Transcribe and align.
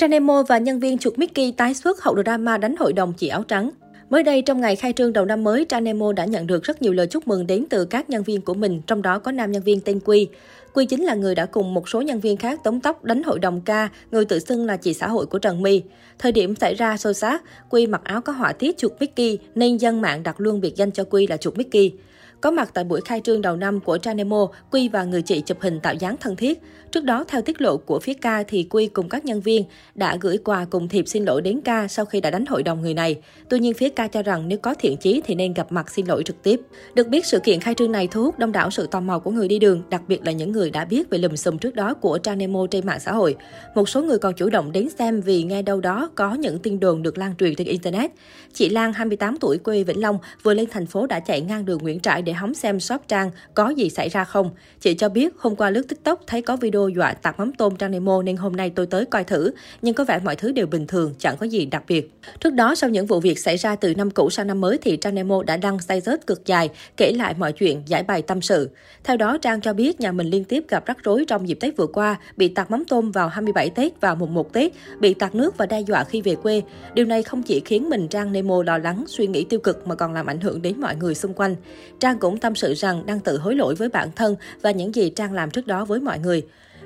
Tranemo 0.00 0.42
và 0.42 0.58
nhân 0.58 0.80
viên 0.80 0.98
chuột 0.98 1.18
Mickey 1.18 1.52
tái 1.52 1.74
xuất 1.74 2.02
hậu 2.02 2.22
drama 2.22 2.58
đánh 2.58 2.76
hội 2.76 2.92
đồng 2.92 3.12
chị 3.12 3.28
áo 3.28 3.42
trắng. 3.42 3.70
Mới 4.10 4.22
đây, 4.22 4.42
trong 4.42 4.60
ngày 4.60 4.76
khai 4.76 4.92
trương 4.92 5.12
đầu 5.12 5.24
năm 5.24 5.44
mới, 5.44 5.66
Tranemo 5.68 6.12
đã 6.12 6.24
nhận 6.24 6.46
được 6.46 6.62
rất 6.62 6.82
nhiều 6.82 6.92
lời 6.92 7.06
chúc 7.06 7.28
mừng 7.28 7.46
đến 7.46 7.64
từ 7.70 7.84
các 7.84 8.10
nhân 8.10 8.22
viên 8.22 8.40
của 8.40 8.54
mình, 8.54 8.82
trong 8.86 9.02
đó 9.02 9.18
có 9.18 9.32
nam 9.32 9.52
nhân 9.52 9.62
viên 9.62 9.80
tên 9.80 10.00
Quy. 10.04 10.28
Quy 10.74 10.86
chính 10.86 11.04
là 11.04 11.14
người 11.14 11.34
đã 11.34 11.46
cùng 11.46 11.74
một 11.74 11.88
số 11.88 12.02
nhân 12.02 12.20
viên 12.20 12.36
khác 12.36 12.64
tống 12.64 12.80
tóc 12.80 13.04
đánh 13.04 13.22
hội 13.22 13.38
đồng 13.38 13.60
ca, 13.60 13.88
người 14.10 14.24
tự 14.24 14.38
xưng 14.38 14.66
là 14.66 14.76
chị 14.76 14.94
xã 14.94 15.08
hội 15.08 15.26
của 15.26 15.38
Trần 15.38 15.62
My. 15.62 15.82
Thời 16.18 16.32
điểm 16.32 16.54
xảy 16.56 16.74
ra 16.74 16.96
xô 16.96 17.12
xát, 17.12 17.42
Quy 17.70 17.86
mặc 17.86 18.00
áo 18.04 18.20
có 18.20 18.32
họa 18.32 18.52
tiết 18.52 18.78
chuột 18.78 18.92
Mickey, 19.00 19.38
nên 19.54 19.76
dân 19.76 20.00
mạng 20.00 20.22
đặt 20.22 20.40
luôn 20.40 20.60
biệt 20.60 20.76
danh 20.76 20.90
cho 20.90 21.04
Quy 21.04 21.26
là 21.26 21.36
chuột 21.36 21.56
Mickey. 21.56 21.92
Có 22.40 22.50
mặt 22.50 22.70
tại 22.74 22.84
buổi 22.84 23.00
khai 23.00 23.20
trương 23.24 23.42
đầu 23.42 23.56
năm 23.56 23.80
của 23.80 23.98
Tranemo, 23.98 24.48
Quy 24.70 24.88
và 24.88 25.04
người 25.04 25.22
chị 25.22 25.40
chụp 25.40 25.60
hình 25.60 25.80
tạo 25.80 25.94
dáng 25.94 26.16
thân 26.16 26.36
thiết. 26.36 26.58
Trước 26.92 27.04
đó, 27.04 27.24
theo 27.28 27.42
tiết 27.42 27.60
lộ 27.60 27.76
của 27.76 28.00
phía 28.00 28.14
ca 28.14 28.42
thì 28.42 28.66
Quy 28.70 28.86
cùng 28.86 29.08
các 29.08 29.24
nhân 29.24 29.40
viên 29.40 29.64
đã 29.94 30.16
gửi 30.20 30.38
quà 30.38 30.64
cùng 30.70 30.88
thiệp 30.88 31.08
xin 31.08 31.24
lỗi 31.24 31.42
đến 31.42 31.60
ca 31.64 31.88
sau 31.88 32.04
khi 32.04 32.20
đã 32.20 32.30
đánh 32.30 32.46
hội 32.46 32.62
đồng 32.62 32.82
người 32.82 32.94
này. 32.94 33.16
Tuy 33.48 33.58
nhiên, 33.58 33.74
phía 33.74 33.88
ca 33.88 34.08
cho 34.08 34.22
rằng 34.22 34.48
nếu 34.48 34.58
có 34.58 34.74
thiện 34.74 34.96
chí 34.96 35.20
thì 35.24 35.34
nên 35.34 35.54
gặp 35.54 35.72
mặt 35.72 35.90
xin 35.90 36.06
lỗi 36.06 36.22
trực 36.22 36.42
tiếp. 36.42 36.60
Được 36.94 37.08
biết, 37.08 37.26
sự 37.26 37.38
kiện 37.38 37.60
khai 37.60 37.74
trương 37.74 37.92
này 37.92 38.06
thu 38.06 38.22
hút 38.22 38.38
đông 38.38 38.52
đảo 38.52 38.70
sự 38.70 38.86
tò 38.86 39.00
mò 39.00 39.18
của 39.18 39.30
người 39.30 39.48
đi 39.48 39.58
đường, 39.58 39.82
đặc 39.90 40.02
biệt 40.08 40.24
là 40.24 40.32
những 40.32 40.52
người 40.52 40.70
đã 40.70 40.84
biết 40.84 41.10
về 41.10 41.18
lùm 41.18 41.34
xùm 41.34 41.58
trước 41.58 41.74
đó 41.74 41.94
của 41.94 42.18
Tranemo 42.22 42.66
trên 42.70 42.86
mạng 42.86 43.00
xã 43.00 43.12
hội. 43.12 43.36
Một 43.74 43.88
số 43.88 44.02
người 44.02 44.18
còn 44.18 44.34
chủ 44.34 44.50
động 44.50 44.72
đến 44.72 44.88
xem 44.98 45.20
vì 45.20 45.42
nghe 45.42 45.62
đâu 45.62 45.80
đó 45.80 46.10
có 46.14 46.34
những 46.34 46.58
tin 46.58 46.80
đồn 46.80 47.02
được 47.02 47.18
lan 47.18 47.34
truyền 47.38 47.54
trên 47.54 47.66
Internet. 47.66 48.10
Chị 48.52 48.68
Lan, 48.68 48.92
28 48.92 49.36
tuổi, 49.36 49.58
quê 49.58 49.84
Vĩnh 49.84 50.00
Long, 50.00 50.18
vừa 50.42 50.54
lên 50.54 50.66
thành 50.70 50.86
phố 50.86 51.06
đã 51.06 51.20
chạy 51.20 51.40
ngang 51.40 51.64
đường 51.64 51.78
Nguyễn 51.82 52.00
Trãi 52.00 52.22
để 52.22 52.29
để 52.30 52.34
hóng 52.34 52.54
xem 52.54 52.80
shop 52.80 53.00
Trang 53.08 53.30
có 53.54 53.68
gì 53.68 53.90
xảy 53.90 54.08
ra 54.08 54.24
không. 54.24 54.50
Chị 54.80 54.94
cho 54.94 55.08
biết 55.08 55.34
hôm 55.38 55.56
qua 55.56 55.70
lướt 55.70 55.88
TikTok 55.88 56.20
thấy 56.26 56.42
có 56.42 56.56
video 56.56 56.88
dọa 56.88 57.12
tạt 57.12 57.38
mắm 57.38 57.52
tôm 57.52 57.76
Trang 57.76 57.90
Nemo 57.90 58.22
nên 58.22 58.36
hôm 58.36 58.56
nay 58.56 58.70
tôi 58.70 58.86
tới 58.86 59.04
coi 59.04 59.24
thử, 59.24 59.50
nhưng 59.82 59.94
có 59.94 60.04
vẻ 60.04 60.20
mọi 60.24 60.36
thứ 60.36 60.52
đều 60.52 60.66
bình 60.66 60.86
thường, 60.86 61.14
chẳng 61.18 61.36
có 61.36 61.46
gì 61.46 61.66
đặc 61.66 61.82
biệt. 61.88 62.10
Trước 62.40 62.50
đó 62.50 62.74
sau 62.74 62.90
những 62.90 63.06
vụ 63.06 63.20
việc 63.20 63.38
xảy 63.38 63.56
ra 63.56 63.76
từ 63.76 63.94
năm 63.94 64.10
cũ 64.10 64.30
sang 64.30 64.46
năm 64.46 64.60
mới 64.60 64.78
thì 64.78 64.96
Trang 64.96 65.14
Nemo 65.14 65.42
đã 65.42 65.56
đăng 65.56 65.78
status 65.78 66.20
cực 66.26 66.46
dài 66.46 66.68
kể 66.96 67.12
lại 67.12 67.34
mọi 67.38 67.52
chuyện, 67.52 67.82
giải 67.86 68.02
bày 68.02 68.22
tâm 68.22 68.40
sự. 68.42 68.70
Theo 69.04 69.16
đó 69.16 69.38
Trang 69.38 69.60
cho 69.60 69.72
biết 69.72 70.00
nhà 70.00 70.12
mình 70.12 70.26
liên 70.26 70.44
tiếp 70.44 70.64
gặp 70.68 70.86
rắc 70.86 70.98
rối 71.04 71.24
trong 71.28 71.48
dịp 71.48 71.58
Tết 71.60 71.76
vừa 71.76 71.86
qua, 71.86 72.16
bị 72.36 72.48
tạt 72.48 72.70
mắm 72.70 72.84
tôm 72.88 73.10
vào 73.10 73.28
27 73.28 73.70
Tết 73.70 74.00
và 74.00 74.14
mùng 74.14 74.34
1 74.34 74.52
Tết, 74.52 74.72
bị 75.00 75.14
tạt 75.14 75.34
nước 75.34 75.56
và 75.56 75.66
đe 75.66 75.80
dọa 75.80 76.04
khi 76.04 76.22
về 76.22 76.34
quê. 76.34 76.62
Điều 76.94 77.06
này 77.06 77.22
không 77.22 77.42
chỉ 77.42 77.60
khiến 77.60 77.88
mình 77.88 78.08
Trang 78.08 78.32
Nemo 78.32 78.62
lo 78.62 78.78
lắng, 78.78 79.04
suy 79.08 79.26
nghĩ 79.26 79.44
tiêu 79.44 79.60
cực 79.60 79.86
mà 79.86 79.94
còn 79.94 80.12
làm 80.12 80.26
ảnh 80.26 80.40
hưởng 80.40 80.62
đến 80.62 80.80
mọi 80.80 80.96
người 80.96 81.14
xung 81.14 81.34
quanh. 81.34 81.56
Trang 82.00 82.18
cũng 82.20 82.38
tâm 82.38 82.54
sự 82.54 82.74
rằng 82.74 83.06
đang 83.06 83.20
tự 83.20 83.38
hối 83.38 83.54
lỗi 83.54 83.74
với 83.74 83.88
bản 83.88 84.08
thân 84.16 84.36
và 84.62 84.70
những 84.70 84.94
gì 84.94 85.10
Trang 85.10 85.32
làm 85.32 85.50
trước 85.50 85.66
đó 85.66 85.84
với 85.84 86.00
mọi 86.00 86.18
người. 86.18 86.42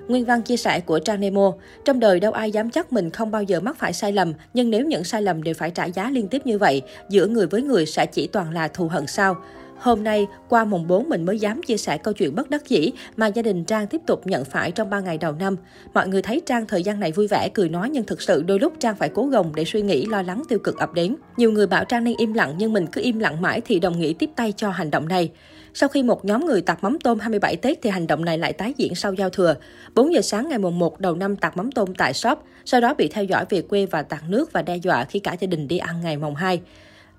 Nguyên 0.09 0.25
văn 0.25 0.43
chia 0.43 0.57
sẻ 0.57 0.81
của 0.81 0.99
Trang 0.99 1.21
Nemo, 1.21 1.53
trong 1.85 2.01
đời 2.01 2.21
đâu 2.21 2.33
ai 2.33 2.51
dám 2.51 2.71
chắc 2.71 2.93
mình 2.93 3.11
không 3.11 3.31
bao 3.31 3.43
giờ 3.43 3.61
mắc 3.61 3.77
phải 3.79 3.93
sai 3.93 4.13
lầm, 4.13 4.33
nhưng 4.55 4.71
nếu 4.71 4.87
những 4.87 5.05
sai 5.05 5.23
lầm 5.23 5.43
đều 5.43 5.55
phải 5.55 5.71
trả 5.71 5.85
giá 5.85 6.11
liên 6.11 6.29
tiếp 6.29 6.43
như 6.47 6.59
vậy, 6.59 6.83
giữa 7.09 7.27
người 7.27 7.47
với 7.47 7.63
người 7.63 7.87
sẽ 7.87 8.07
chỉ 8.07 8.27
toàn 8.27 8.55
là 8.55 8.69
thù 8.69 8.89
hận 8.89 9.07
sao? 9.07 9.37
Hôm 9.79 10.05
nay, 10.05 10.27
qua 10.49 10.65
mùng 10.65 10.87
4 10.87 11.09
mình 11.09 11.25
mới 11.27 11.39
dám 11.39 11.63
chia 11.63 11.77
sẻ 11.77 11.99
câu 11.99 12.15
chuyện 12.15 12.35
bất 12.35 12.51
đắc 12.51 12.69
dĩ 12.69 12.93
mà 13.17 13.27
gia 13.27 13.43
đình 13.43 13.65
Trang 13.65 13.87
tiếp 13.87 14.01
tục 14.07 14.27
nhận 14.27 14.45
phải 14.45 14.71
trong 14.71 14.91
3 14.91 15.01
ngày 15.01 15.19
đầu 15.19 15.33
năm. 15.33 15.57
Mọi 15.95 16.09
người 16.09 16.23
thấy 16.23 16.43
Trang 16.47 16.67
thời 16.67 16.83
gian 16.83 17.01
này 17.01 17.13
vui 17.13 17.27
vẻ, 17.27 17.49
cười 17.55 17.69
nói 17.69 17.91
nhưng 17.91 18.05
thực 18.05 18.23
sự 18.23 18.43
đôi 18.43 18.61
lúc 18.61 18.73
Trang 18.79 18.97
phải 18.97 19.09
cố 19.09 19.27
gồng 19.27 19.55
để 19.55 19.65
suy 19.65 19.83
nghĩ 19.83 20.07
lo 20.07 20.23
lắng 20.23 20.43
tiêu 20.49 20.59
cực 20.59 20.79
ập 20.79 20.95
đến. 20.95 21.17
Nhiều 21.37 21.53
người 21.53 21.67
bảo 21.67 21.85
Trang 21.85 22.05
nên 22.05 22.15
im 22.19 22.33
lặng 22.33 22.55
nhưng 22.59 22.73
mình 22.73 22.87
cứ 22.87 23.01
im 23.01 23.19
lặng 23.19 23.43
mãi 23.43 23.61
thì 23.61 23.81
đồng 23.81 23.99
nghĩa 23.99 24.13
tiếp 24.19 24.31
tay 24.37 24.53
cho 24.57 24.71
hành 24.71 24.91
động 24.91 25.09
này. 25.09 25.31
Sau 25.75 25.89
khi 25.89 26.03
một 26.03 26.25
nhóm 26.25 26.47
người 26.47 26.63
tạt 26.63 26.79
mắm 26.83 26.99
tôm 27.05 27.19
27 27.19 27.57
Tết 27.57 27.79
thì 27.83 27.91
hành 27.91 28.07
động 28.07 28.25
này 28.25 28.39
lại 28.39 28.53
tái 28.53 28.75
diễn 28.77 28.95
sau 28.95 29.15
giao 29.15 29.31
thừa. 29.31 29.55
4 29.95 30.15
giờ 30.15 30.21
sáng 30.21 30.49
ngày 30.49 30.59
mùng 30.59 30.79
1 30.79 31.01
đầu 31.01 31.15
năm 31.15 31.37
tạt 31.37 31.57
mắm 31.57 31.73
tôm 31.73 31.95
tại 31.95 32.15
shop, 32.15 32.39
sau 32.65 32.81
đó 32.81 32.95
bị 32.95 33.09
theo 33.09 33.25
dõi 33.25 33.45
về 33.51 33.63
quê 33.63 33.87
và 33.87 34.03
tạt 34.03 34.23
nước 34.29 34.53
và 34.53 34.63
đe 34.63 34.77
dọa 34.77 35.05
khi 35.05 35.19
cả 35.19 35.37
gia 35.41 35.47
đình 35.47 35.69
đi 35.69 35.79
ăn 35.79 36.01
ngày 36.03 36.17
mùng 36.17 36.35
2. 36.35 36.61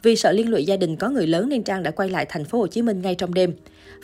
Vì 0.06 0.16
sợ 0.16 0.32
liên 0.32 0.50
lụy 0.50 0.66
gia 0.66 0.78
đình 0.78 0.96
có 0.96 1.10
người 1.10 1.28
lớn 1.28 1.50
nên 1.50 1.64
Trang 1.64 1.84
đã 1.84 1.92
quay 1.92 2.10
lại 2.10 2.26
thành 2.30 2.46
phố 2.46 2.58
Hồ 2.58 2.68
Chí 2.68 2.82
Minh 2.82 3.02
ngay 3.02 3.16
trong 3.16 3.34
đêm. 3.34 3.54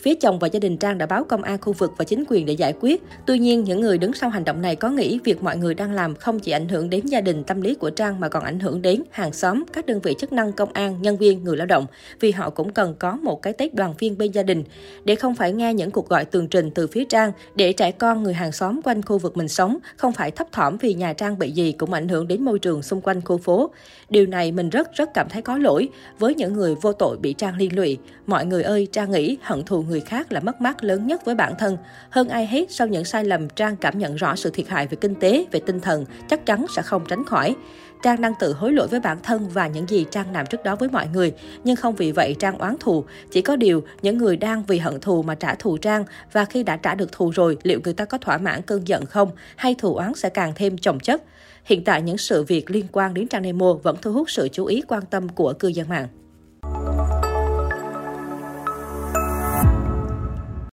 Phía 0.02 0.14
chồng 0.14 0.38
và 0.38 0.48
gia 0.48 0.60
đình 0.60 0.76
Trang 0.76 0.98
đã 0.98 1.06
báo 1.06 1.24
công 1.24 1.42
an 1.42 1.58
khu 1.60 1.72
vực 1.72 1.92
và 1.96 2.04
chính 2.04 2.24
quyền 2.28 2.46
để 2.46 2.52
giải 2.52 2.74
quyết. 2.80 3.02
Tuy 3.26 3.38
nhiên, 3.38 3.64
những 3.64 3.80
người 3.80 3.98
đứng 3.98 4.12
sau 4.12 4.30
hành 4.30 4.44
động 4.44 4.62
này 4.62 4.76
có 4.76 4.90
nghĩ 4.90 5.18
việc 5.24 5.42
mọi 5.42 5.56
người 5.56 5.74
đang 5.74 5.92
làm 5.92 6.14
không 6.14 6.40
chỉ 6.40 6.52
ảnh 6.52 6.68
hưởng 6.68 6.90
đến 6.90 7.06
gia 7.06 7.20
đình 7.20 7.44
tâm 7.44 7.60
lý 7.60 7.74
của 7.74 7.90
Trang 7.90 8.20
mà 8.20 8.28
còn 8.28 8.44
ảnh 8.44 8.60
hưởng 8.60 8.82
đến 8.82 9.02
hàng 9.10 9.32
xóm, 9.32 9.64
các 9.72 9.86
đơn 9.86 10.00
vị 10.00 10.14
chức 10.18 10.32
năng 10.32 10.52
công 10.52 10.72
an, 10.72 11.02
nhân 11.02 11.16
viên, 11.16 11.44
người 11.44 11.56
lao 11.56 11.66
động 11.66 11.86
vì 12.20 12.30
họ 12.30 12.50
cũng 12.50 12.72
cần 12.72 12.94
có 12.98 13.16
một 13.16 13.42
cái 13.42 13.52
Tết 13.52 13.74
đoàn 13.74 13.94
viên 13.98 14.18
bên 14.18 14.32
gia 14.32 14.42
đình 14.42 14.64
để 15.04 15.14
không 15.14 15.34
phải 15.34 15.52
nghe 15.52 15.74
những 15.74 15.90
cuộc 15.90 16.08
gọi 16.08 16.24
tường 16.24 16.48
trình 16.48 16.70
từ 16.70 16.86
phía 16.86 17.04
Trang 17.04 17.32
để 17.54 17.72
trẻ 17.72 17.90
con 17.90 18.22
người 18.22 18.34
hàng 18.34 18.52
xóm 18.52 18.80
quanh 18.84 19.02
khu 19.02 19.18
vực 19.18 19.36
mình 19.36 19.48
sống 19.48 19.78
không 19.96 20.12
phải 20.12 20.30
thấp 20.30 20.52
thỏm 20.52 20.76
vì 20.76 20.94
nhà 20.94 21.12
Trang 21.12 21.38
bị 21.38 21.50
gì 21.50 21.72
cũng 21.72 21.92
ảnh 21.92 22.08
hưởng 22.08 22.28
đến 22.28 22.42
môi 22.42 22.58
trường 22.58 22.82
xung 22.82 23.00
quanh 23.00 23.20
khu 23.20 23.38
phố. 23.38 23.70
Điều 24.10 24.26
này 24.26 24.52
mình 24.52 24.70
rất 24.70 24.92
rất 24.92 25.14
cảm 25.14 25.28
thấy 25.28 25.42
có 25.42 25.58
lỗi 25.58 25.88
với 26.18 26.34
những 26.34 26.52
người 26.52 26.74
vô 26.74 26.92
tội 26.92 27.16
bị 27.16 27.32
Trang 27.32 27.56
liên 27.56 27.76
lụy. 27.76 27.98
Mọi 28.26 28.46
người 28.46 28.62
ơi, 28.62 28.88
Trang 28.92 29.10
nghĩ 29.10 29.38
hận 29.42 29.62
thù 29.62 29.71
thù 29.72 29.82
người 29.82 30.00
khác 30.00 30.32
là 30.32 30.40
mất 30.40 30.60
mát 30.60 30.84
lớn 30.84 31.06
nhất 31.06 31.24
với 31.24 31.34
bản 31.34 31.54
thân. 31.58 31.76
Hơn 32.10 32.28
ai 32.28 32.46
hết, 32.46 32.70
sau 32.70 32.86
những 32.86 33.04
sai 33.04 33.24
lầm, 33.24 33.48
Trang 33.48 33.76
cảm 33.76 33.98
nhận 33.98 34.16
rõ 34.16 34.36
sự 34.36 34.50
thiệt 34.50 34.68
hại 34.68 34.86
về 34.86 34.96
kinh 35.00 35.14
tế, 35.14 35.44
về 35.52 35.60
tinh 35.66 35.80
thần, 35.80 36.04
chắc 36.28 36.46
chắn 36.46 36.66
sẽ 36.76 36.82
không 36.82 37.04
tránh 37.08 37.24
khỏi. 37.24 37.56
Trang 38.02 38.20
đang 38.20 38.32
tự 38.40 38.52
hối 38.52 38.72
lỗi 38.72 38.88
với 38.88 39.00
bản 39.00 39.18
thân 39.22 39.48
và 39.48 39.66
những 39.66 39.88
gì 39.88 40.06
Trang 40.10 40.32
làm 40.32 40.46
trước 40.46 40.62
đó 40.64 40.76
với 40.76 40.88
mọi 40.88 41.06
người, 41.12 41.32
nhưng 41.64 41.76
không 41.76 41.94
vì 41.94 42.12
vậy 42.12 42.36
Trang 42.38 42.58
oán 42.58 42.76
thù. 42.80 43.04
Chỉ 43.30 43.42
có 43.42 43.56
điều, 43.56 43.82
những 44.02 44.18
người 44.18 44.36
đang 44.36 44.64
vì 44.64 44.78
hận 44.78 45.00
thù 45.00 45.22
mà 45.22 45.34
trả 45.34 45.54
thù 45.54 45.76
Trang 45.76 46.04
và 46.32 46.44
khi 46.44 46.62
đã 46.62 46.76
trả 46.76 46.94
được 46.94 47.12
thù 47.12 47.30
rồi, 47.30 47.56
liệu 47.62 47.80
người 47.84 47.94
ta 47.94 48.04
có 48.04 48.18
thỏa 48.18 48.38
mãn 48.38 48.62
cơn 48.62 48.88
giận 48.88 49.06
không 49.06 49.30
hay 49.56 49.74
thù 49.78 49.94
oán 49.94 50.14
sẽ 50.14 50.28
càng 50.28 50.52
thêm 50.56 50.78
chồng 50.78 51.00
chất? 51.00 51.22
Hiện 51.64 51.84
tại 51.84 52.02
những 52.02 52.18
sự 52.18 52.44
việc 52.44 52.70
liên 52.70 52.86
quan 52.92 53.14
đến 53.14 53.28
Trang 53.28 53.42
Nemo 53.42 53.74
vẫn 53.82 53.96
thu 54.02 54.12
hút 54.12 54.30
sự 54.30 54.48
chú 54.52 54.64
ý 54.64 54.82
quan 54.88 55.02
tâm 55.10 55.28
của 55.28 55.52
cư 55.52 55.68
dân 55.68 55.88
mạng. 55.88 56.08